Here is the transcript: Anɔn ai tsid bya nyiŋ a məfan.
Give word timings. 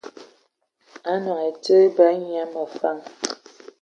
Anɔn 1.11 1.37
ai 1.43 1.53
tsid 1.63 1.89
bya 1.95 2.07
nyiŋ 2.19 2.37
a 2.41 2.45
məfan. 2.53 2.97